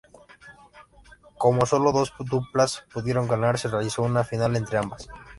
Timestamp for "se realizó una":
3.59-4.23